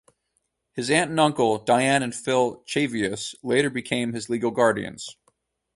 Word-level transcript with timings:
His 0.73 0.89
aunt 0.89 1.11
and 1.11 1.19
uncle, 1.19 1.63
Dianne 1.63 2.01
and 2.01 2.15
Phil 2.15 2.63
Cheavious, 2.65 3.35
later 3.43 3.69
became 3.69 4.13
his 4.13 4.29
legal 4.29 4.49
guardians. 4.49 5.15